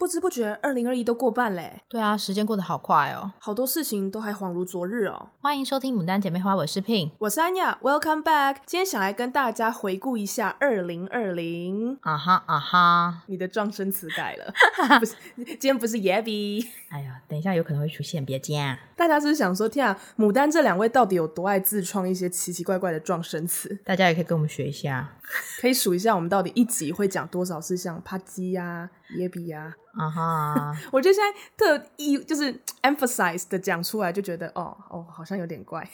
[0.00, 1.82] 不知不觉，二零二一都过半嘞。
[1.86, 5.28] 对啊，时间过得好快哦，好多事情都还恍如昨日哦。
[5.42, 8.56] 欢迎收听《牡丹姐妹花》，我是 Pin，我是安雅，Welcome back。
[8.64, 11.98] 今天想来跟大家回顾一下二零二零。
[12.00, 14.54] 啊哈啊哈，你的撞声词改了，
[14.98, 16.66] 不是，今天不是 Yabby。
[16.88, 18.58] 哎呀，等一下有可能会出现，别惊。
[18.96, 23.78] 大家是不是想说，天啊，牡丹这两位到底有多爱自创一些奇奇怪怪的撞声词？
[23.84, 25.14] 大家也可以跟我们学一下，
[25.60, 29.74] 可以数一下我们到底一集会讲多少次像啪叽呀、Yabby 呀。
[29.92, 30.76] 啊哈！
[30.92, 35.88] 我觉得现在特意就是 emphasize 的讲出来，就觉得哦哦，好像有点怪。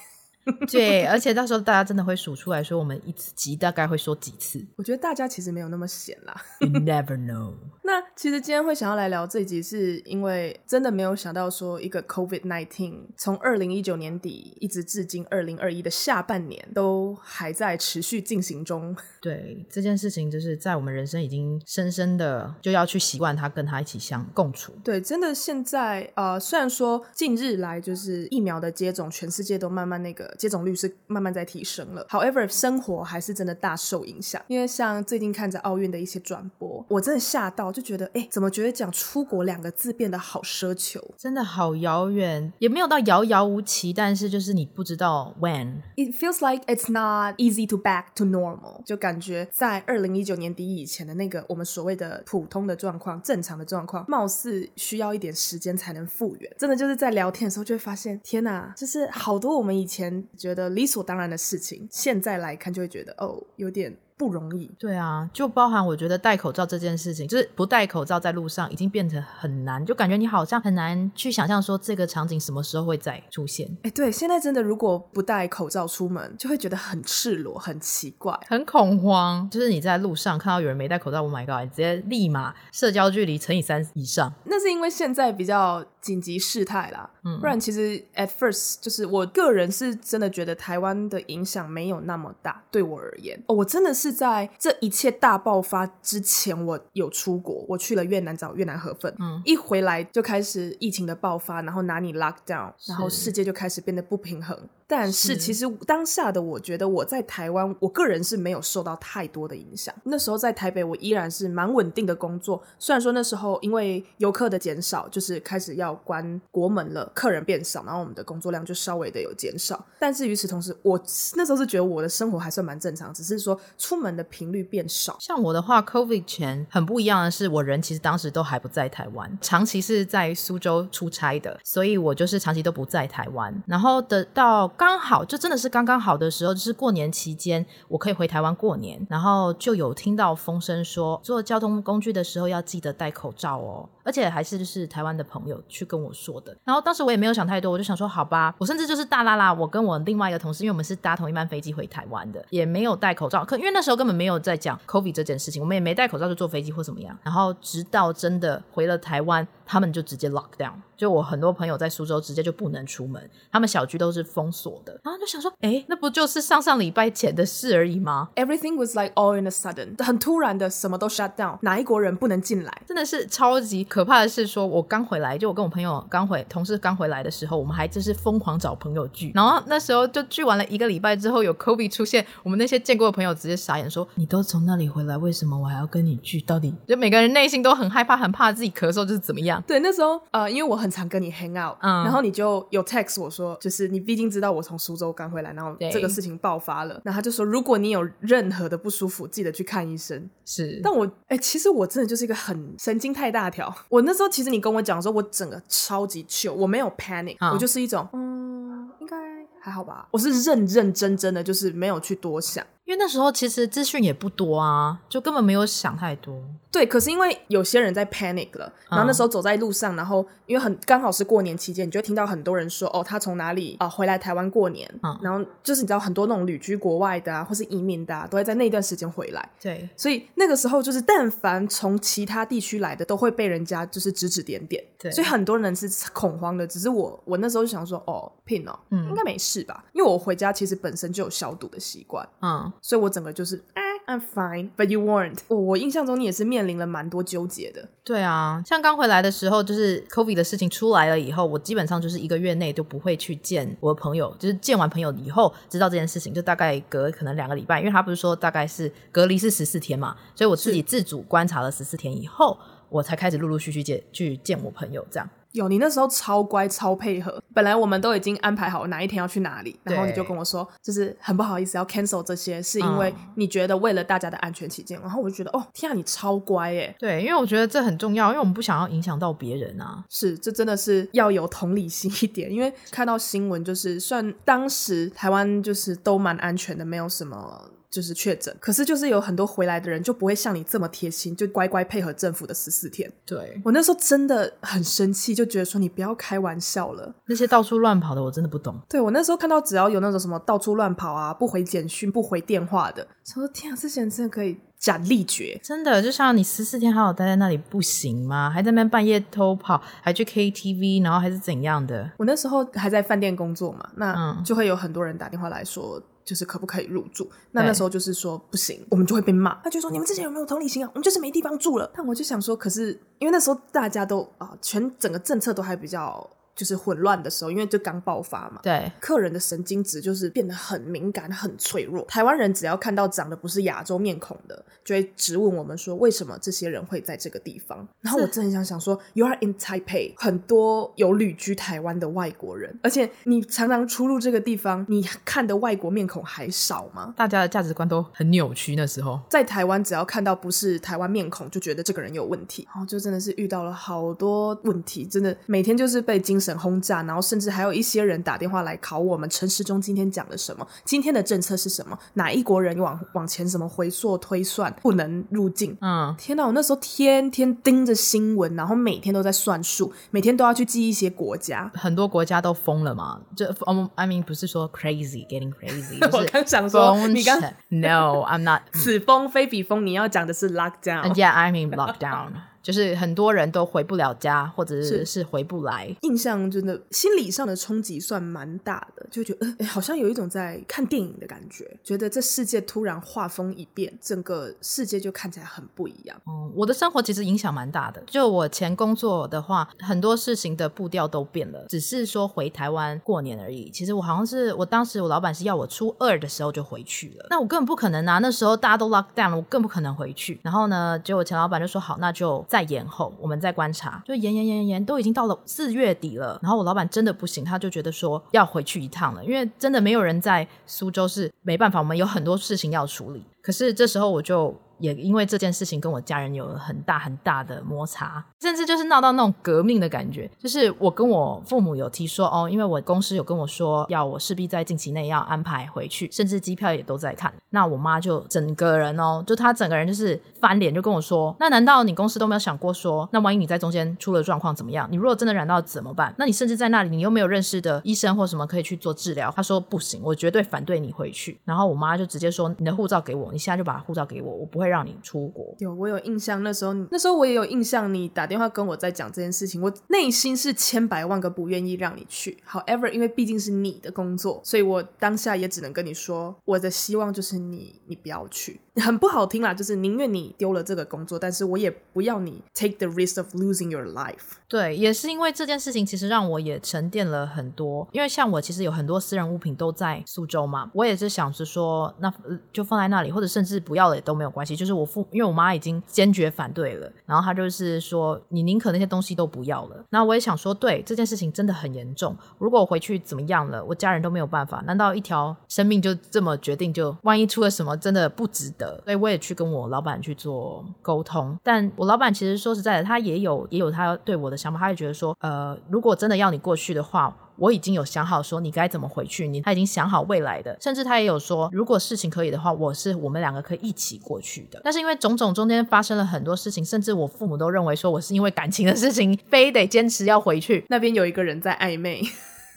[0.70, 4.65] 对，而且到时候大家真的会数出来说，我们一集大概会说几次。
[4.77, 6.41] 我觉得大家其实没有那么闲啦。
[6.60, 7.55] You never know。
[7.86, 18.95] 那其实今天会想要来聊这一集，是因为真的没有想到说，一个 COVID nineteen 从二零一九年底一直至今二零二一的下半年都还在持续进行中。
[19.22, 24.73] 对，这件事情，就是在我们人生已经深深的就要去习惯它，跟它一起相共处。
[24.82, 30.26] 对，真的现在呃，虽然说近日来就是疫苗的接种，全世界都慢慢那个。
[30.37, 34.43] 接种率是慢慢在提升了，However，生活还是真的大受影响。
[34.48, 45.83] 因为像最近看着奥运的一些转播，我真的吓到，就觉得，哎，怎么觉得讲出国两个字变得好奢求，真的好遥远，也没有到遥遥无期，但是就是你不知道 when。
[45.96, 56.51] It feels like it's not easy to back to normal，就感觉在二零一九年底以前的那个我们所谓的普通的状况、正常的状况，貌似需要一点时间才能复原。
[56.57, 60.07] 真的就是在聊天的时候就会发现，天哪，就是好多我们以前。
[60.37, 63.96] 觉得理所当然的事情，现在来看就会觉得哦，有点。
[64.16, 73.69] 不容易，对啊，就包含我觉得戴口罩这件事情，就是不戴口罩在路上已经变成很难，就感觉你好像很难去想象说这个场景什么时候会再出现。
[73.82, 79.47] 哎，对，现在真的如果不戴口罩出门，就会觉得很赤裸、很奇怪、很恐慌。
[79.50, 84.32] 就是你在路上看到有人没戴口罩，Oh my God，你直接立马社交距离乘以三以上。
[84.44, 94.06] 那是因为现在比较紧急事态啦，嗯，不然其实 at first 就是我个人是真的觉得台湾的影响没有那么大，对我而言，哦，我真的是。
[94.06, 99.12] 是在这一切大爆发之前，我有出国，我去了越南找越南河粉。
[99.19, 104.56] 嗯，一回来就开始疫情的爆发，然后拿你 lock down，然后世界就开始变得不平衡。
[104.89, 109.93] 但是其实当下的我觉得我在台湾，我个人是没有受到太多的影响。
[110.05, 112.63] 那时候在台北，我依然是蛮稳定的工作。
[112.79, 119.85] 虽然说那时候因为游客的减少，就是开始要关国门了，客人变少，然后我们的工作量就稍微的有减少。
[119.99, 120.97] 但是与此同时，我
[121.35, 125.17] 那时候是觉得我的生活还算蛮正常，只是说出门的频率变少。
[125.19, 134.71] 像我的话，COVID 前很不一样的是，我人其实当时都还不在台湾，长期是在苏州出差的，所以我就是长期都不在台湾，然后等到。
[134.76, 146.56] 刚好就真的是刚刚好的时候，就是过年期间，我可以回台湾过年，然后就有听到风声说，坐交通工具的时候要记得戴口罩哦，而且还是就是台湾的朋友去跟我说的。
[146.64, 157.16] 然后当时我也没有想太多，我就想说好吧，我甚至就是大啦啦，我跟我另外一个同事，因为我们是搭同一班飞机回台湾的，也没有戴口罩，可因为那时候根本没有在讲 COVID 这件事情，我们也没戴口罩就坐飞机或怎么样。
[157.22, 160.72] 然后直到真的回了台湾，他们就直接 lock down。
[160.97, 172.82] 就我很多朋友在苏州直接就不能出门，他们小区都是封锁的，然后就想说，哎，那不就是上上礼拜前的事而已吗？Everything was like all in a sudden，很突然的，什么都 shut down，哪一国人不能进来？
[172.87, 186.41] 真的是超级可怕的是，说我刚回来，就我跟我朋友刚回，同事刚回来的时候，我们还真是疯狂找朋友聚，然后那时候就聚完了一个礼拜之后，有 Kobe 出现，我们那些见过的朋友直接傻眼，说你都从那里回来，为什么我还要跟你聚？
[186.41, 189.56] 到底就每个人内心都很害怕，很怕自己咳嗽就是怎么样？
[189.67, 191.77] 对，那时候呃，因为我很常跟你 hang out。
[191.81, 200.28] 嗯，然后你就有 text 我说，就是你毕竟知道我从苏州刚回来，然后这个事情爆发了，然后他就说，如果你有任何的不舒服，记得去看医生。
[200.44, 203.72] 是，但我哎、欸，其实我真的就是一个很神经太大条。
[203.89, 209.17] 我那时候其实你跟我讲说，我整个超级 chill，我没有 panic，、嗯、我就是一种嗯，应该
[209.61, 210.09] 还好吧。
[210.11, 212.65] 我是认认真真的，就是没有去多想。
[212.87, 216.41] 因为那时候其实资讯也不多啊，就根本没有想太多。
[216.71, 229.50] 对，可是因为有些人在 panic 了，然后那时候走在路上，嗯、然后因为很刚好是过年期间，你就会听到很多人说，哦，他从哪里啊、呃、回来台湾过年，嗯，然后就是你知道很多那种旅居国外的啊，或是移民的啊，都会在那段时间回来。
[229.61, 234.85] 对，所以那个时候就是，但凡从其他地区来的，都会被人家就是指指点点。
[234.99, 236.67] 对，所以很多人是恐慌的。
[236.67, 239.82] 只是我，我那时候就想说，哦，Pin 哦，嗯，应该没事吧？
[239.93, 242.71] 因为我回家其实本身就有消毒的习惯，嗯。
[242.81, 245.38] 所以我整个就是，哎，I'm fine, but you weren't。
[245.49, 247.88] 我我印象中你也是面临了蛮多纠结的。
[248.05, 262.56] 对啊，像刚回来的时候，就是 COVID 的事情出来了以后，我基本上就是一个月内都不会去见我的朋友，就是见完朋友以后知道这件事情，就大概隔可能两个礼拜，因为他不是说大概是隔离是十四天嘛，所以我自己自主观察了十四天以后。
[262.88, 265.29] 我才开始陆陆续续见去见我朋友这样。
[265.56, 267.43] 有，你那时候超乖超配合。
[267.55, 274.99] 本来我们都已经安排好哪一天要去哪里，然后你就跟我说，就是很不好意思要 cancel 这些，是因为你觉得为了大家的安全起见。
[275.00, 276.94] 嗯、然后我就觉得，哦，天啊，你超乖耶。
[276.99, 280.05] 对，因为我觉得这很重要，因为我们不想要影响到别人啊。
[280.11, 282.53] 是，这真的是要有同理心一点。
[282.53, 287.70] 因为看到新闻，就是算当时台湾就是都蛮安全的，没有什么。
[287.91, 293.11] 就是确诊，可是就是有很多回来的人就不会像你这么贴心，就乖乖配合政府的十四天。
[293.25, 297.15] 对，我那时候真的很生气，就觉得说你不要开玩笑了。
[297.27, 298.79] 那些到处乱跑的，我真的不懂。
[298.88, 305.59] 对，我那时候看到只要有那种什么到处乱跑啊，不回简讯、不回电话的，想说天啊，这些人真的可以斩立决。
[305.62, 308.50] 真的，就像你十四天好好待在那里不行吗？
[308.50, 312.11] 还在那边半夜偷跑，还去 KTV，然后还是怎样的？
[312.19, 316.03] 我那时候还在饭店工作嘛，那就会有很多人打电话来说。
[316.26, 317.31] 就是可不可以入住？
[317.52, 319.55] 那那时候就是说不行，我们就会被骂。
[319.62, 320.90] 他就说，你们之前有没有同理心啊？
[320.93, 321.90] 我们就是没地方住了。
[321.94, 326.28] 但我就想说，可是因为那时候大家都啊，全整个政策都还比较。
[326.56, 328.61] 就是混乱的时候，因为就刚爆发嘛。
[328.62, 332.03] 对，客人的神经质就是变得很敏感、很脆弱。
[332.06, 337.87] 台湾人只要看到长得不是亚洲面孔的，就会质问我们说，为什么这些人会在这个地方？
[338.00, 347.12] 然后我真的很想想说，You are in Taipei，很多有旅居台湾的外国人，而且你常常出入这个地方，你看的外国面孔还少吗？
[347.19, 348.75] 大家的价值观都很扭曲。
[348.75, 356.45] 那时候在台湾，只要看到不是台湾面孔，就觉得这个人有问题，然后就真的是遇到了好多问题，真的每天就是被精神。
[356.58, 365.76] 轰炸，然后甚至还有一些人打电话来考我们陈时中今天讲了什么，今天的政策是什么，哪一国人往往前什么回溯推算不能入境？
[365.81, 366.44] 嗯，天哪！
[366.44, 373.20] 我那时候天天盯着新闻，然后每天都在算数，每天都要去记一些国家，很多国家都疯了嘛。
[373.34, 373.46] 就
[373.94, 381.14] I mean 不是说 crazy getting crazy，我刚想说你刚 No I'm not， 此风非彼风，你要讲的是 lockdown。
[381.16, 382.32] Yeah I mean lockdown。
[382.67, 396.21] 就是很多人都回不了家，或者是是回不来，印象真的心理上的冲击算蛮大的，就觉得哎，好像有一种在看电影的感觉，觉得这世界突然画风一变，整个世界就看起来很不一样。
[396.27, 403.71] 嗯，我的生活其实影响蛮大的，就我前工作的话，很多事情的步调都变了，只是说回台湾过年而已。
[403.71, 410.41] 其实我好像是我当时我老板是要我初二的时候就回去了，那我根本不可能啊，那时候大家都 lock down 了，我更不可能回去。
[410.43, 412.45] 然后呢，结果前老板就说好，那就。
[412.56, 416.41] 再延后，我们再观察，就延延延延延，都已经到了四月底了。
[416.43, 423.23] 然后我老板真的不行，他就觉得说要回去一趟了，因为真的没有人在苏州，是没办法，我们有很多事情要处理。
[423.46, 424.52] 可是这时候我就。
[424.78, 430.31] 也因为这件事情跟我家人有了很大很大的摩擦，甚至就是闹到那种革命的感觉。
[430.38, 437.32] 就是我跟我父母有提说哦，因为我公司有跟我说要我势必在近期内要安排回去，甚至机票也都在看。
[437.48, 444.87] 那我妈就整个人哦，就她整个人就是翻脸，就跟我说：“那难道你公司都没有想过说，那万一你在中间出了状况怎么样？
[444.90, 446.14] 你如果真的染到怎么办？
[446.19, 462.38] 那你甚至在那里你又没有认识的医生或什么可以去做治疗？”她说：“不行，我绝对反对你回去。”然后我妈就直接说：“你的护照给我，你现在就把护照给我，我不会让你出国。”有，我有印象，那时候那时候我也有印象，你打电话跟我在讲这件事情，我内心是千百万个不愿意让你去。
[462.49, 468.59] However，因为毕竟是你的工作，所以我当下也只能跟你说，我的希望就是你，你不要去。
[468.77, 474.37] 很不好听啦，就是宁愿你丢了这个工作，但是我也不要你 take the risk of losing your life。
[474.49, 477.89] 对，也是因为这件事情，其实让我也沉淀了很多。
[477.93, 482.13] 因为像我其实有很多私人物品都在苏州嘛，我也是想着说，那
[482.53, 484.55] 就放在那里，或者甚至不要了也都没有关系。
[484.55, 489.85] 就是我父，因为我妈已经坚决反对了，然后她就是说，你宁可那些东西都不要了。
[489.91, 492.17] 那我也想说，对，这件事情真的很严重。
[492.39, 496.73] 如果我回去怎么样了，我家人都没有办法，难道一条生命就这么决定？
[496.73, 498.81] 就万一出了什么，真的不值得。
[498.85, 514.60] 所以我也去跟我老板去做沟通，但我老板其实说实在的，他也有也有他对我的想法，他也觉得说，呃，如果真的要你过去的话，我已经有想好说你该怎么回去，你他已经想好未来的，甚至他也有说，如果事情可以的话，我是我们两个可以一起过去的。
[514.64, 522.02] 但是因为种种中间发生了很多事情，甚至我父母都认为说我是因为感情的事情，非得坚持要回去，那边有一个人在暧昧。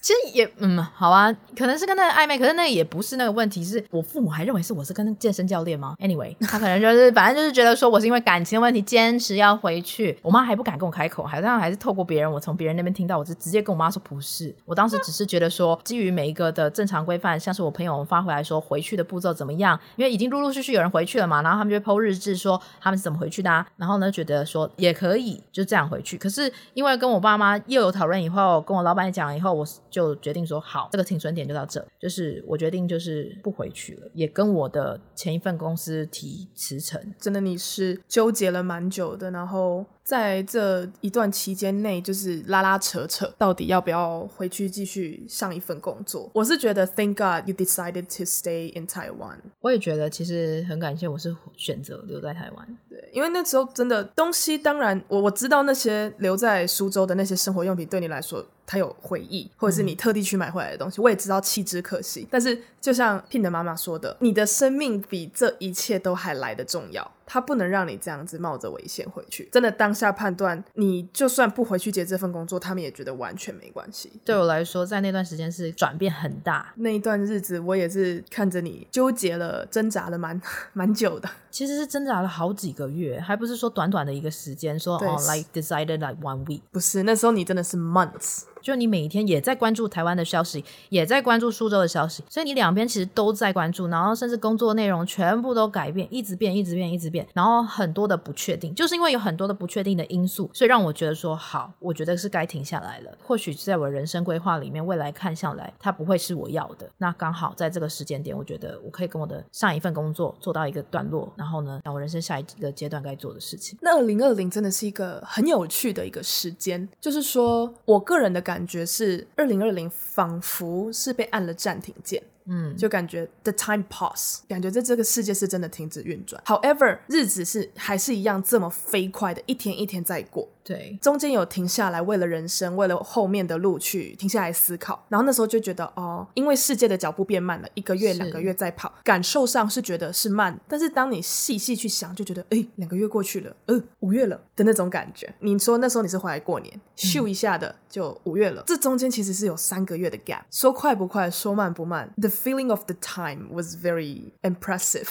[0.02, 29.68] 其实也嗯，好啊，可能是跟那个暧昧，可是那也不是那个问题，是我父母还认为是我是跟健身教练吗？Anyway，他可能就是反正就是觉得说我是因为感情问题坚持要回去，我妈还不敢跟我开口，好像还是透过别人，我从别人那边听到，我就直接跟我妈说不是，我当时只是觉得说基于每一个的正常规范，像是我朋友发回来说回去的步骤怎么样，因为已经陆陆续续有人回去了嘛，然后他们就 po 日志说他们是怎么回去的啊，然后呢觉得说也可以就这样回去，可是因为跟我爸妈又有讨论以后，跟我老板讲了以后，我。
[29.90, 37.00] 就决定说好，这个停损点就到这，就是我决定就是不回去了，也跟我的前一份公司提辞呈。
[37.20, 39.86] 真的，你是纠结了蛮久的，然后。
[40.02, 46.28] 在这一段期间内，就是拉拉扯扯，到底要不要回去继续上一份工作？
[46.34, 49.38] 我是觉得，Thank God you decided to stay in Taiwan。
[49.60, 52.78] 我也觉得，其实很感谢，我是选择留在台湾。
[52.90, 58.44] 对，因为那时候真的东西，当然我我知道那些留在苏州的那些生活用品，对你来说。
[58.70, 62.28] 他有回忆，或者是你特地去买回来的东西，嗯、我也知道弃之可惜。
[62.30, 69.50] 但是就像 Pin 的妈妈说的，你的生命比这一切都还来得重要，他不能让你这样子冒着危险回去。
[69.52, 74.12] 真的当下判断，你就算不回去接这份工作，他们也觉得完全没关系。
[74.24, 76.72] 对我来说，在那段时间是转变很大。
[76.76, 80.40] 那一段日子，我也是看着你纠结了、挣扎了蛮
[80.74, 81.28] 蛮久的。
[81.50, 86.62] 其实是挣扎了好几个月，还不是说短短的一个时间，说哦，like decided like one week。
[86.72, 88.44] 不是，那时候你真的是 months。
[88.62, 103.12] 就你每一天也在关注台湾的消息，也在关注苏州的消息，所以你两边其实都在关注，然后甚至工作内容全部都改变，一直变，一直变，一直变，然后很多的不确定，就是因为有很多的不确定的因素，所以让我觉得说好，我觉得是该停下来了。
[103.24, 106.90] 或许在我人生规划里面，未来看下来，它不会是我要的。
[106.98, 113.78] 那刚好在这个时间点，我觉得我可以跟我的上一份工作做到一个段落，然后呢，让我人生下一个阶段该做的事情。
[113.82, 119.28] 那二零二零真的是一个很有趣的一个时间，就是说我个人的感觉是。
[119.36, 122.24] 二零二零仿佛是被按了暂停键。
[122.52, 126.42] 嗯，就感觉 the time pause，感觉在这个世界是真的停止运转。
[126.46, 130.50] However，日子是还是一样这么飞快的，一天一天在过。
[130.70, 135.04] 对，中间有停下来，为了人生，为了后面的路去停下来思考。
[135.10, 140.56] 然后那时候就觉得，哦，因为世界的脚步变慢了，一个月、两个月在跑，感受上是觉得是慢。
[140.68, 145.34] 但是当你细细去想，就觉得，哎，两个月过去了，呃，五月了的那种感觉。
[145.40, 150.42] 你说那时候你是回来过年，咻一下的就五月了，嗯，这中间其实是有三个月的 gap。
[150.52, 155.08] 说快不快，说慢不慢，the feeling of the time was very impressive。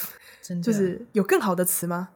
[0.49, 2.09] 真的，就是有更好的词吗？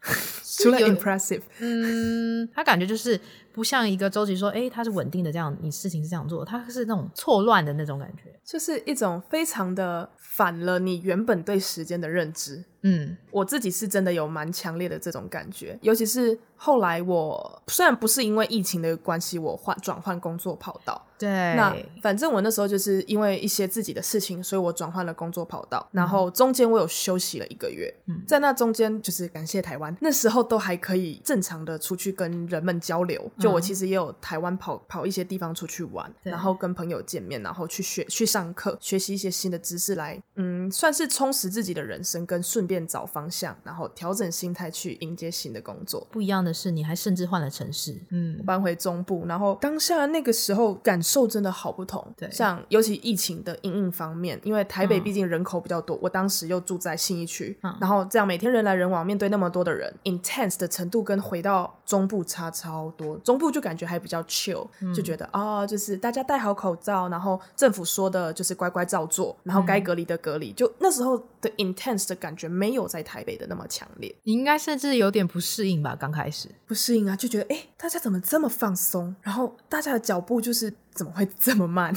[0.43, 3.21] 除了 impressive，嗯，他感觉就是
[3.53, 12.65] 不像一个周期说，哎，它是稳定的这样，你事情是这样做，它是那种错乱的那种感觉，就是一种非常的反了你原本对时间的认知。
[12.83, 21.07] 嗯，我自己是真的有蛮强烈的这种感觉，尤其是后来我虽然不是因为疫情的关系，我换转换工作跑道。
[21.19, 21.73] 对，那
[22.03, 46.07] 反正我那时候就是因为一些自己的事情，所以我转换了工作跑道，然后中间我有休息了一个月，嗯，在那中间就是感谢台湾，那时候都还可以正常的出去跟人们交流，就我其实也有台湾跑跑一些地方出去玩，然后跟朋友见面，然后去学去上课，学习一些新的知识来，嗯，算是充实自己的人生，跟顺便找方向，然后调整心态去迎接新的工作。
[46.12, 51.23] 不一样的是，你还甚至换了城市，嗯，搬回中部，然后当下那个时候感受。
[51.33, 63.17] 真的好不同，对，像尤其疫情的因应方面，因为台北毕竟人口比较多，嗯、我当时又住在信义区，嗯、然后这样每天人来人往，面对那么多的人，intense 的程度跟回到中部差超多。
[63.21, 70.50] 中部就感觉还比较 chill，、嗯、就觉得啊、哦，就是大家戴好口罩，然后政府说的就是乖乖照做，然后该隔离的隔离。
[70.50, 74.15] 嗯、就那时候的 intense 的感觉没有在台北的那么强烈。
[74.23, 75.95] 你应该甚至有点不适应吧？
[75.95, 79.15] 刚开始不适应啊，就觉得哎，大家怎么这么放松？
[79.21, 80.73] 然后大家的脚步就是。
[80.95, 81.91] 怎么会这么慢？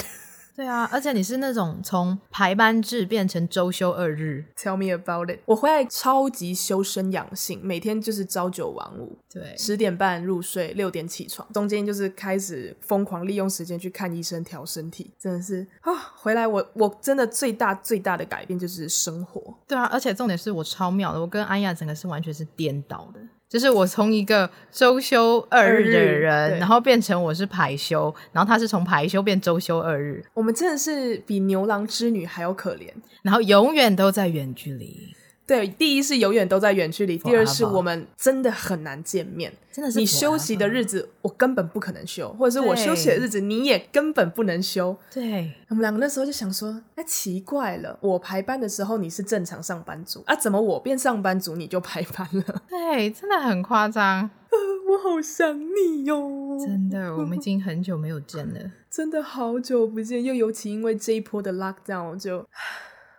[0.56, 4.46] 对啊，而且你是那种从排班制变成周休二日。
[4.56, 5.40] Tell me about it。
[5.46, 15.92] 我回来超级修身养性，每天就是朝九晚五，对，十点半入睡，六点起床，中间就是开始疯狂利用时间去看医生调身体，真的是啊！
[16.16, 19.54] 回来我我真的最大最大的改变就是生活。
[19.68, 23.20] 对啊，而且重点是我超妙的，我跟安亚整个是完全是颠倒的。
[23.48, 30.24] 就是我从一个周休二日的人，然后变成我是排休，然后他是从排休变周休二日。
[30.34, 32.90] 我们真的是比牛郎织女还要可怜，
[33.22, 35.14] 然后永远都在远距离。
[35.48, 39.54] 对，第一是永远都在远距离，第二是我们真的很难见面。
[39.72, 44.98] 真的是你休息的日子，我根本不可能休，或者是我休息的日子，你也根本不能休。
[45.14, 52.64] 对，我们两个那时候就想说，哎，奇怪了，我排班的时候你是正常上班族啊，怎么我变上班族你就排班了？
[52.68, 54.22] 对，真的很夸张。
[54.50, 54.58] 呃，
[54.90, 56.58] 我好想你哟。
[56.66, 58.60] 真的，我们已经很久没有见了，
[58.90, 62.48] 真的好久不见，又尤其因为这一波的 lockdown 就。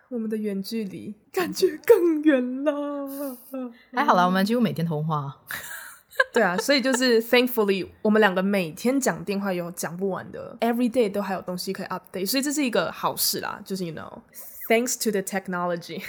[0.09, 3.07] 我们的远距离感觉更远了。
[3.93, 5.41] 还好啦，我们几乎每天通话。
[6.33, 13.61] 对啊，所以就是 thankfully，我们两个每天讲电话有讲不完的，every day 都还有东西可以 update，所以这是一个好事啦。
[13.63, 16.01] 就是 you know，thanks to the technology，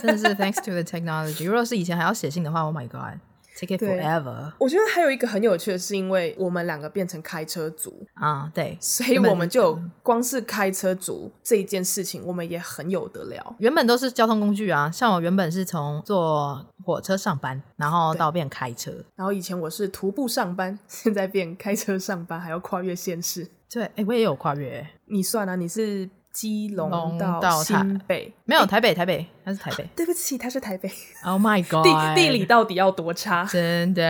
[0.00, 1.44] 真的是 thanks to the technology。
[1.44, 3.20] 如果是以前还要写信的话，Oh my god，
[3.60, 4.52] take it forever。
[4.58, 13.54] 我觉得还有一个很有趣的是，因为我们两个变成开车族啊，对，所以我们就光是开车族这一件事情，我们也很有得聊。
[13.58, 23.46] 原本都是交通工具啊，像我原本是从坐火车上班，然后到变开车，然后以前我是徒步上班，现在变开车上班，还要跨越县市。
[23.72, 24.86] 对，哎，我也有跨越。
[25.06, 26.08] 你算啊，你是。
[26.32, 29.88] 基隆到新北，没有台北，台北，他是台北。
[29.96, 30.88] 对不起，他是台北。
[31.24, 31.84] Oh my god！
[31.84, 33.44] 地地理到底要多差？
[33.44, 34.02] 真的。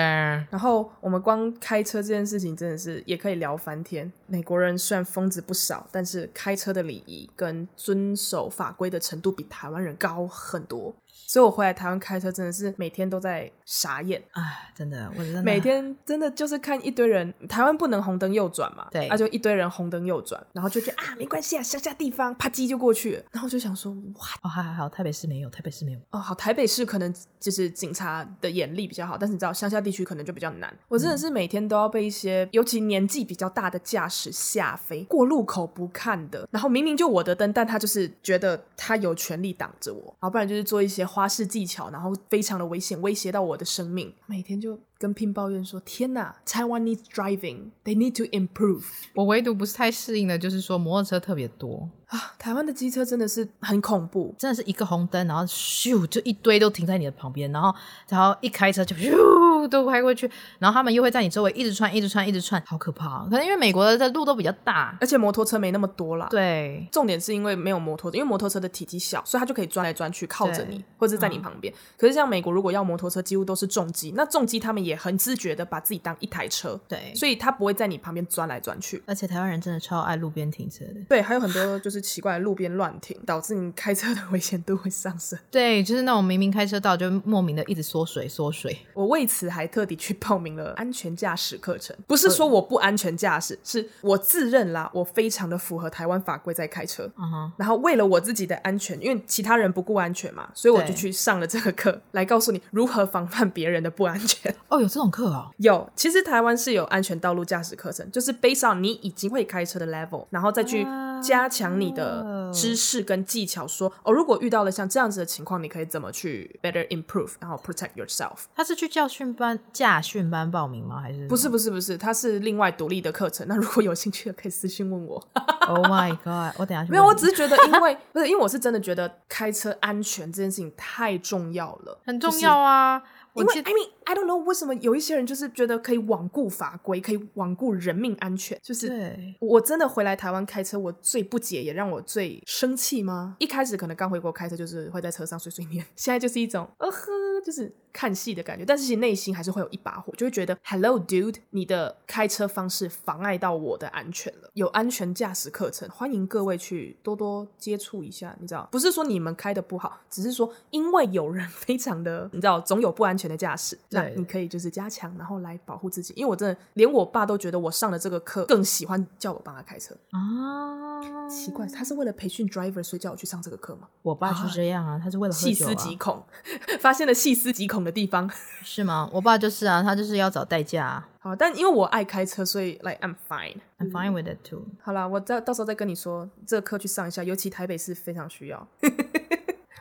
[0.51, 4.13] 然后我们光开车这件事情，真的是也可以聊翻天。
[4.27, 10.95] 美国人虽然疯子不少，但是开车的礼仪跟遵守法规的程度比台湾人高很多。
[11.31, 48.85] 所以我回来台湾开车真的是每天都在傻眼，哎，真的，我真的每天真的就是看一堆人，台湾不能红灯右转嘛，对，那、啊、就一堆人红灯右转，然后就觉得啊没关系啊，乡下地方啪叽就过去了，然后就想说哇，哦还还好，台北市没有，台北市没有，哦好，台北市可能就是警察的眼力比较好，但是你知道乡下地区可能就比较难，我真的是每天都要被一些、嗯、尤其年纪比较大的驾驶吓飞，过路口不看的，然后明明就我的灯，但他就是觉得他有权利挡着我，然后不然就是做一些花花式技巧，然后非常的危险，威胁到我的生命，每天就跟 Pin 抱怨说：“天哪，Taiwanese driving, they need to improve。”
[49.17, 51.89] 我唯独不是太适应的，就是说摩托车特别多。
[52.09, 57.73] 啊，台湾的机车真的是很恐怖，真的是一个红灯，然后咻就一堆都停在你的旁边，然后
[58.09, 60.29] 然后一开车就咻都开过去，
[60.59, 63.25] 然后他们又会在你周围一直窜，一直窜，一直窜，好可怕。
[63.27, 66.27] 可能因为美国的路都比较大，而且摩托车没那么多啦。
[66.29, 71.73] 对，重点是因为没有摩托车，因为摩托车的体积小，所以它就可以钻来钻去，靠着你或者在你旁边。
[71.73, 71.77] 嗯。
[71.97, 79.03] 可是像美国，如果要摩托车，几乎都是重机，那重机他们也很自觉的把自己当一台车，对，所以他不会在你旁边钻来钻去。
[79.07, 82.71] 而且台湾人真的超爱路边停车的，对，还有很多就是奇怪的路边。
[82.71, 85.39] 乱停导致你开车的危险度会上升。
[85.51, 88.79] 对，就是那种明明开车道就莫名的一直缩水缩水。
[88.95, 97.11] 我为此还特地去报名了安全驾驶课程，不是说我不安全驾驶，是我自认啦，我非常的符合台湾法规在开车。
[97.19, 104.55] 嗯哼然后为了我自己的安全，因为其他人不顾安全嘛，所以我就去上了这个课，来告诉你如何防范别人的不安全。
[104.69, 105.51] 哦，有这种课哦？
[105.59, 110.87] 有，其实台湾是有安全道路驾驶课程，就是 based on 你已经会开车的 level，然后再去
[111.23, 118.45] 加强你的知识跟技巧，说哦，如果遇到了像这样子的情况，你可以怎么去 better improve，然后 protect yourself。
[118.55, 121.01] 他是去教训班、驾训班报名吗？
[121.01, 121.49] 还是不是？
[121.49, 123.47] 不是，不是，他是另外独立的课程。
[123.49, 125.23] 那如果有兴趣的，可以私信问我。
[125.69, 126.59] Oh my god！
[126.59, 126.91] 我等下去。
[126.91, 133.01] 没有，我只是觉得，因为不是因为我是真的觉得开车安全这件事情太重要了，很重要啊。
[133.33, 138.59] 就是因为 I mean I don't know 为什么有一些人就是觉得可以罔顾法规，可以罔顾人命安全。
[138.61, 143.37] 就是我真的回来台湾开车，我最不解也让我最生气吗？
[143.39, 147.07] 一开始可能刚回国开车就是会在车上碎碎念，现在就是一种 呃呵，
[147.47, 148.65] 就是看戏的感觉。
[148.65, 154.51] 但是其实内心还是会有一把火，就会觉得 Hello dude，你的开车方式妨碍到我的安全了。
[154.55, 158.37] 有安全驾驶课程，欢迎各位去多多接触一下。
[158.41, 166.13] 你知道，不是说你们开的不好，只是说因为有人非常的，你知道，总有不安全的驾驶，那你可以就是加强，然后来保护自己。
[166.17, 173.89] 因为我真的连我爸都觉得我上了这个课更喜欢叫我帮他开车啊，奇怪，他是为了培训 driver 所以叫我去上这个课吗？
[174.03, 176.23] 我爸是这样啊，他是为了啊，细思极恐，
[176.81, 178.31] 发现了细思极恐的地方
[178.63, 179.09] 是吗？
[179.13, 181.09] 我爸就是啊，他就是要找代驾啊。
[181.23, 184.63] 好，但因为我爱开车，所以 like I'm fine，I'm fine with it too。
[184.81, 188.67] 好啦，我到到时候再跟你说，这个课去上一下，尤其台北市非常需要。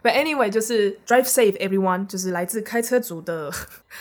[0.01, 3.51] But anyway，就是 drive safe everyone，就是来自开车族的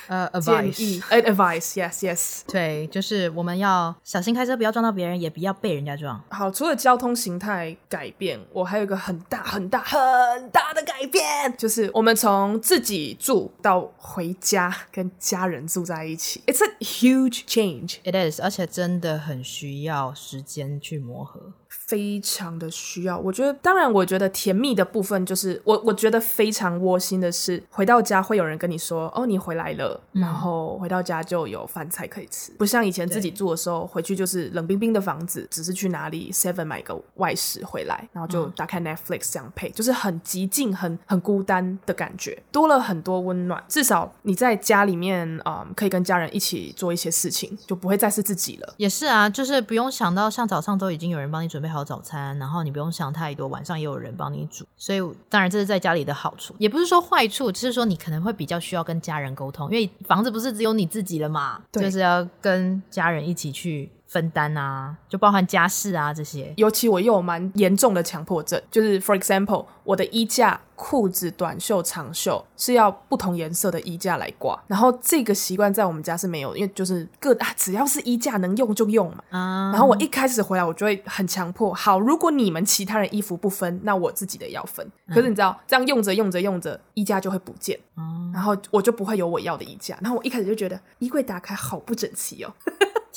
[0.06, 2.40] 呃、uh, 建议，advice，yes yes。
[2.46, 6.22] 对，就是我们要小心开车，不要撞到别人，也不要被人家撞。
[6.30, 17.96] 好，除了交通形态改变，我还有一个很大很大很大的改变，就是我们从自己住到回家跟家人住在一起，It's a huge change。
[18.04, 21.52] It is，而且真的很需要时间去磨合。
[21.88, 43.64] 非常的需要，我觉得，当然，我觉得甜蜜的部分就是我，我觉得非常窝心的是，回到家会有人跟你说，哦，你回来了，嗯、然后回到家就有饭菜可以吃，不像以前自己住的时候，回去就是冷冰冰的房子，只是去哪里 Seven 买个外食回来，然后就打开 Netflix 这样配，嗯、就是很极尽、很很孤单的感觉，多了很多温暖。
[43.66, 48.74] 至少你在家里面，嗯，可以跟家人一起做一些事情，就不会再是自己了。
[48.76, 66.52] 也是啊，就是不用想到像早上都已经有人帮你准备好早餐，然后你不用想太多，晚上也有人帮你煮，所以当然这是在家里的好处，也不是说坏处，只是说你可能会比较需要跟家人沟通，因为房子不是只有你自己了嘛，就是要跟家人一起去分担啊，就包含家事啊这些。
[66.56, 79.22] 尤其我又有蛮严重的强迫症，就是 for example，我的衣架裤子短袖长袖是要不同颜色的衣架来挂，然后这个习惯在我们家是没有，因为就是各啊只要是衣架能用就用嘛。
[79.28, 79.70] 啊。
[79.72, 84.90] 然后我一开始回来我就会很强迫，好，如果你们其他人衣服不分，那我自己的要分。
[85.08, 89.98] 可是你知道，这样用着用着用着，衣架就会不见，嗯，然后我就不会有我要的衣架。
[90.00, 92.50] 然后我一开始就觉得衣柜打开好不整齐哦。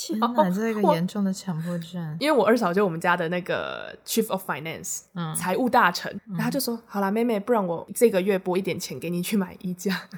[0.08, 2.16] 天哪， 这是一个严重的强迫症。
[2.18, 10.08] 因为我二嫂就我们家的那个 Chief of Finance，嗯，财务大臣，然后他就说：“嗯、好啦，妹妹，不然我这个月拨一点钱给你去买衣架。”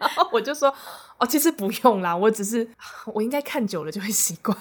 [0.00, 0.74] 然后我就说
[1.18, 2.68] ：“哦，其实不用啦，我只是
[3.06, 4.56] 我应该看久了就会习惯。”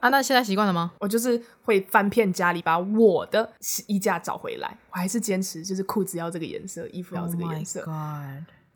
[0.00, 0.92] 啊，那现在习惯了吗？
[1.00, 3.50] 我就是会翻遍家里把我的
[3.86, 4.76] 衣架找回来。
[4.90, 7.80] 我还是坚持，就是裤子要这个颜色，衣服要这个颜色。
[7.84, 7.96] Oh.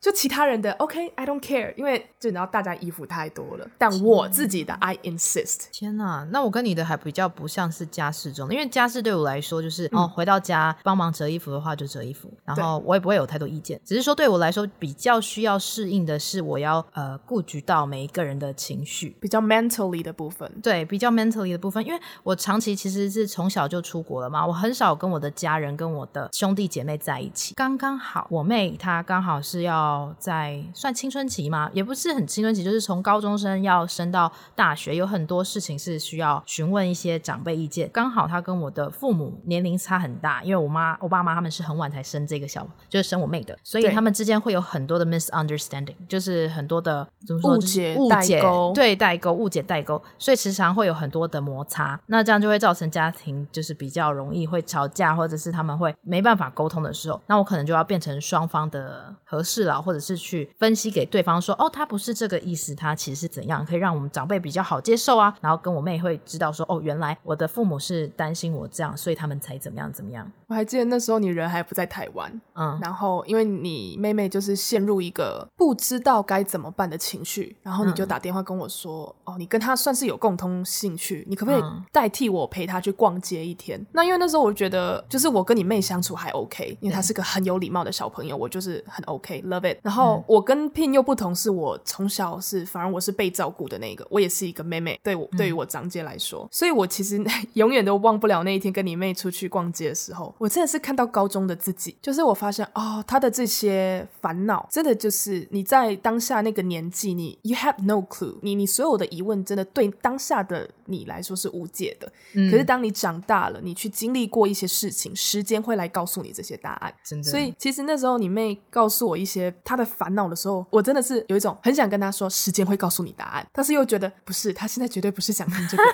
[0.04, 5.68] 就其他人的 OK，I don't care，因为就你知道大家衣服太多了，但我自己的 I insist。
[5.72, 20.52] 天哪，那我跟你的还比较不像是家事中，因为家事对我来说就是、嗯、哦，回到家帮忙折衣服的话就折衣服，然后我也不会有太多意见，只是说对我来说比较需要适应的是我要呃顾及到每一个人的情绪，比较 mentally 的部分。
[20.62, 30.62] 对，比较 mentally 的部分，因为我长期其实是从小就出国了嘛，我很少跟我的家人跟我的兄弟姐妹在一起，刚刚好我妹她刚好是要在。
[30.74, 31.70] 算青春期吗？
[31.72, 37.88] 也不是很青春期，就是从高中生要升到大学，有很多事情是需要询问一些长辈意见。
[37.92, 47.54] 刚好他跟我的父母年龄差很大，因为我妈、我爸妈他们是很晚才生这个小，就是生我妹的，所以他们之间会有很多的 misunderstanding，就是很多的怎么说？
[47.54, 51.98] 误解、误解、代沟，对，代沟、误解、代沟，所以时常会有很多的摩擦。
[52.06, 65.36] 那这样就会造成家庭就是比较容易会吵架，或者是他们会没办法沟通的时候，那我可能就要变成双方的和事佬，或者是去分析给对方说，哦，他不是这个意思，他其实是怎样，可以让我们长辈比较好接受啊。
[65.40, 70.30] 然后跟我妹会知道说，哦，原来我的父母是担心我这样，所以他们才怎么样怎么样。
[70.46, 83.80] 我还记得那时候你人还不在台湾，嗯，然后因为你妹妹就是陷入一个不知道该怎么办的情绪，然后你就打电话跟我说，嗯、哦，你跟她算是有共同兴趣，你可不可以代替我陪她去逛街一天？
[83.80, 89.78] 嗯、那因为那时候我觉得，就是我跟你妹相处还 OK，因为她是个很有礼貌的小朋友，我就是很 OK，love it。
[89.82, 97.20] 然后我跟跟 Pin 又不同，是我从小是，反而我是被照顾的那个，我也是一个妹妹，对我、嗯、对于我长姐来说，所以我其实
[97.54, 112.12] 永远都忘不了那一天跟你妹出去逛街的时候，我真的是看到高中的自己，就是我发现哦，她的这些烦恼，真的就是你在当下那个年纪，你 you have no clue，你你所有的疑问，真的对当下的你来说是无解的。
[112.34, 116.94] 嗯、可是当你长大了，你去经历过一些事情，时间会来告诉你这些答案。
[117.02, 120.64] 真的，所以其实那时候你妹告诉我一些她的烦恼的时候。
[120.70, 125.82] 我真的是有一种很想跟他说，时间会告诉你答案，但是又觉得不是，他现在绝对不是想听这个。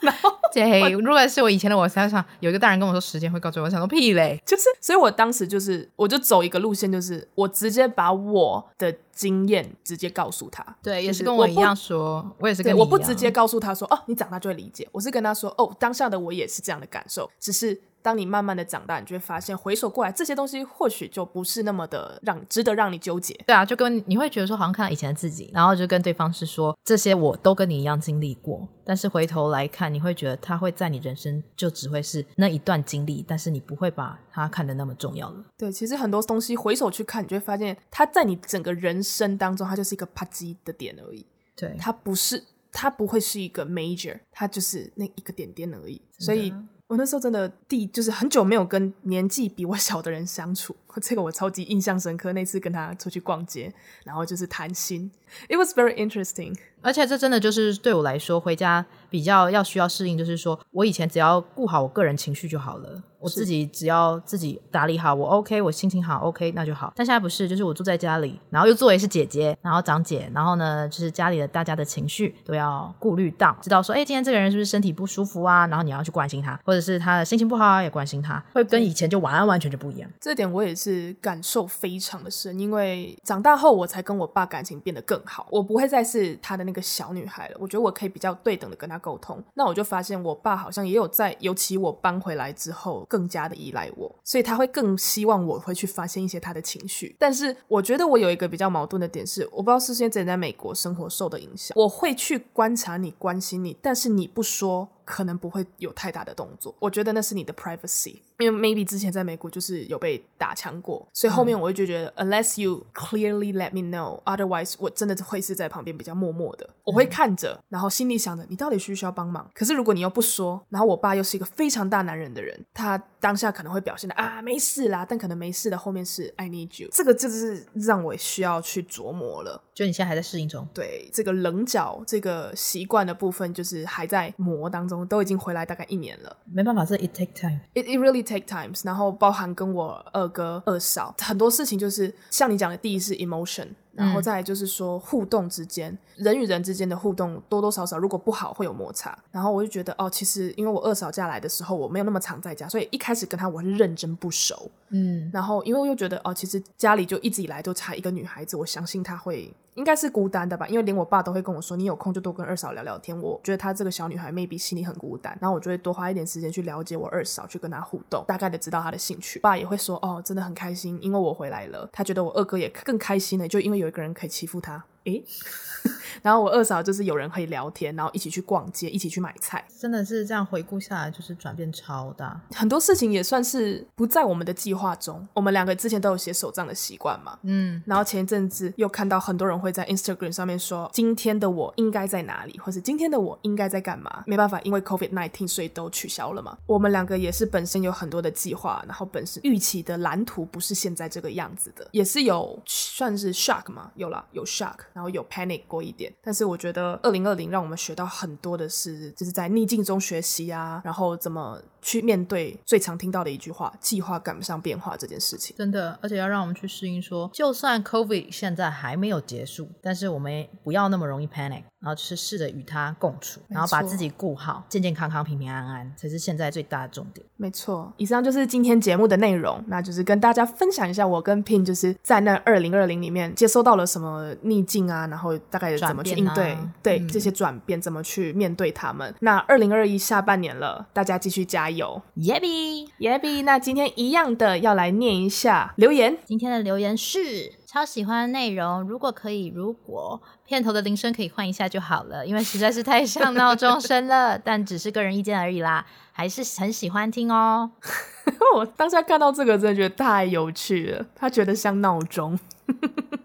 [0.00, 10.64] 然后，对，如果是我以前的我，想想有一个大人跟我说时间会告诉我，我想说屁嘞，就是，所以我当时就是，我就走一个路线，就是我直接把我的经验直接告诉他。
[10.80, 14.88] 对，也是跟我一样说，我，我也是跟你，我不直接告诉他说，哦，你长大就会理解。
[14.92, 17.80] 我是跟他说，哦，当下的我也是这样的感受，只是。
[18.02, 23.34] 当你慢慢的长大，你就会发现，回首过来这些东西或许就不是那么的让值得让你纠结。
[23.46, 35.44] 对啊，就跟你会觉得说，好像看到以前的自己，然后就跟对方是说，这些我都跟你一样经历过，但是回头来看，你会觉得他会在你人生就只会是那一段经历，但是你不会把它看得那么重要了。
[35.56, 41.26] 对，其实很多东西回首去看，你就会发现，它在你整个人生当中，它就是一个啪叽的点而已。
[41.56, 46.00] 对，它不是，它不会是一个 major，它就是那一个点点而已。
[46.18, 46.54] 所以。
[46.88, 52.32] 我那时候真的第就是很久没有跟年纪比我小的人相处，这个我超级印象深刻。
[52.32, 53.72] 那次跟他出去逛街，
[54.04, 55.10] 然后就是谈心
[55.48, 56.56] ，It was very interesting。
[56.80, 63.02] 而且这真的就是对我来说，回家比较要需要适应，就是说我以前只要顾好我个人情绪就好了。
[63.18, 66.92] 我自己只要自己打理好，我 OK，我心情好 OK，那就好。
[66.94, 75.66] 但现在不是，就是我住在家里，然后又作为是姐姐，然后长姐，然后呢，就是家里的大家的情绪都要顾虑到，知道说，哎，今天这个人是不是身体不舒服啊？
[75.66, 80.08] 然后你要去关心他，或者是他的心情不好啊，也关心他，会跟以前就完完全就不一样。
[80.20, 87.56] 这点我也是感受非常的深，因为长大后我才跟我爸感情变得更好，我不会再是他的那个小女孩了。
[87.58, 89.42] 我觉得我可以比较对等的跟他沟通。
[89.54, 93.04] 那我就发现我爸好像也有在，尤其我搬回来之后。
[93.08, 97.16] 更加的依赖我，所以他会更希望我会去发现一些他的情绪。
[97.18, 104.88] 但是我觉得我有一个比较矛盾的点是，我不知道是现在在美国生活受的影响，我会去观察你、关心你，但是你不说。
[105.08, 106.74] 可能不会有太大的动作。
[106.78, 119.50] 我觉得那是你的 privacy，因为 maybe 之前在美国就是有被打枪过，所以后面我就觉得、嗯、unless you clearly let me know，otherwise 我真的会是在旁边比较默默的，我会看着，然后心里想着你到底需不需要帮忙。
[119.54, 129.62] 可是如果你又不说，然后我爸又是一个非常大男人的人，他当下可能会表现的啊没事啦，但可能没事的后面是 I need you，这个就是让我需要去琢磨了。
[129.74, 136.36] 就你现在还在适应中，对这个棱角这个习惯的部分，就是还在磨当中，都已经回来大概一年了。
[136.44, 138.82] 没办法，这 it take time，it it really take times。
[138.84, 143.68] 然后包含跟我二哥、二嫂很多事情，就是像你讲的，第一是 emotion。
[143.92, 149.18] 然后再来就是说互动之间，嗯、人与人之间的互动多多少少如果不好会有摩擦。
[149.32, 154.70] 然后我就觉得哦，其实因为我二嫂嫁来的时候我没有那么常在家，所以一开始跟她我是认真不熟。
[154.90, 163.16] 嗯，然后因为我又觉得哦，其实家里就一直以来都差一个女孩子，我相信她会应该是孤单的吧，因为连我爸都会跟我说，你有空就多跟二嫂聊聊天。
[163.22, 169.38] 我觉得她这个小女孩 maybe 心里很孤单，然后我就会多花一点时间去了解我二嫂，去跟她互动，大概的知道她的兴趣。
[169.38, 174.84] 爸也会说哦，真的很开心，因为我回来了，他觉得我二哥也更开心了，就因为有一个人可以欺负他。
[176.22, 182.38] 然后我二嫂就是有人可以聊天，然后一起去逛街，一起去买菜，真的是这样回顾下来，就是转变超大。
[182.50, 185.26] 很多事情也算是不在我们的计划中。
[185.32, 194.24] 我们两个之前都有写手账的习惯嘛，嗯，然后前一阵子又看到很多人会在 Instagram 上面说，今天的我应该在哪里，或是今天的我应该在干嘛？
[194.26, 196.58] 没办法，因为 COVID nineteen，所以都取消了嘛。
[196.66, 204.78] 我们两个也是本身有很多的计划，然后本身预期的蓝图不是现在这个样子的，也是有算是 shock 嘛，有了，有 shock。
[204.98, 215.56] 然后有 panic 过一点，但是我觉得二零二零让我们学到很多的是，就是在逆境中学习啊，然后怎么去面对最常听到的一句话：计划赶不上变化这件事情。
[215.56, 221.62] 真的，而且要让我们去适应说，就算 COVID 现在还没有结束，但是我们不要那么容易 panic。
[221.80, 227.24] 然后就是试着与它共处，然后把自己顾好，健健康康、平平安安，才是现在最大的重点。
[227.36, 239.14] 没错，以上就是今天节目的内容，那就是跟大家分享一下我跟 Pin 就是在那二零二零里面接收到了什么逆境啊，然后大概怎么去应对，啊、对、嗯、这些转变怎么去面对他们。
[239.20, 243.42] 那二零二一下半年了，大家继续加油，耶比耶比。
[243.42, 247.52] 那今天一样的要来念一下留言，今天的留言是。
[247.68, 254.38] 超喜欢内容，如果可以，如果片头的铃声可以换一下就好了，因为实在是太像闹钟声了。
[254.42, 257.70] 但只是个人意见而已啦，还是很喜欢听哦。
[258.56, 261.04] 我当下看到这个，真的觉得太有趣了。
[261.14, 262.38] 他觉得像闹钟，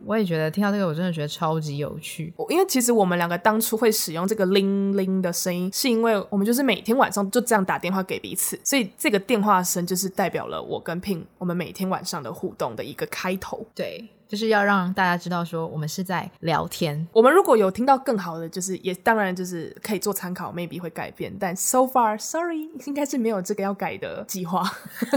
[0.05, 2.33] 我也觉得听到这个，我真的觉得超级有趣。
[2.49, 13.65] 因为其实我们两个当初会使用这个铃铃的声音，是因为我们就是每天晚上就这样打电话给彼此，所以这个电话声就是代表了我跟 Pin 我们每天晚上的互动的一个开头。
[13.75, 14.07] 对。
[14.33, 17.07] 就是要让大家知道说我们是在聊天。
[17.13, 21.31] 我们如果有听到更好的，就是也当然就是可以做参考，maybe 会改变。
[21.39, 24.67] 但 so far sorry，应该是没有这个要改的计划。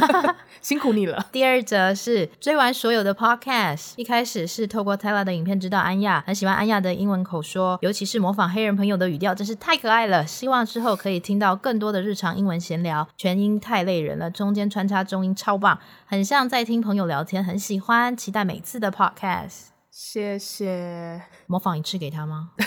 [0.60, 1.28] 辛苦你了。
[1.32, 10.26] 第二则是追完所有的 podcast，一开始是透过 Tella 的影片知道安亚，很喜欢安亚的英文口说，尤其是模仿黑人朋友的语调，真是太可爱了。
[10.26, 19.05] 希望之后可以听到更多的日常英文闲聊，全英太累人了，中间穿插中英超棒，很像在听朋友聊天，很喜欢，期待每次的 podcast。
[19.06, 21.22] Podcast，谢谢。
[21.46, 22.50] 模仿一次给他吗？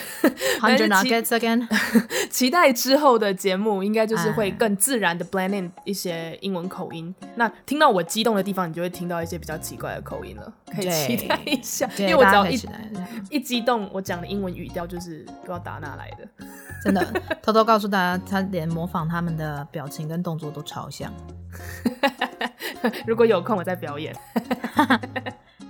[0.60, 1.66] Hundred nuggets again。
[2.30, 7.14] 期待之后的节目，应该就是会更自然的 blend in 一些英文口音。
[7.34, 10.52] 那听到我激动的地方，你就会听到一些比较奇怪的口音了。
[10.74, 12.58] 可以期待一下，因为我只要一
[13.30, 16.28] 一激动，我讲的英文语调就是不知道打哪来的。
[16.82, 17.04] 真的，
[17.42, 21.12] 偷偷告诉大家，他连模仿他们的表情跟动作都超像。
[23.06, 24.14] 如果有空，我再表演。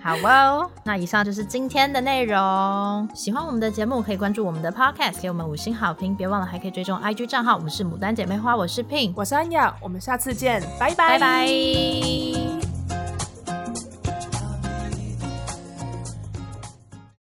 [0.02, 3.08] 好哦，那以上就是今天的内容。
[3.14, 6.16] 喜欢我们的节目，可以关注我们的 Podcast，给我们五星好评。
[6.16, 12.79] 别忘了还可以追踪 IG 账号，我们是牡丹姐妹花，我是 Pin，我是安雅，我们下次见，拜拜拜拜。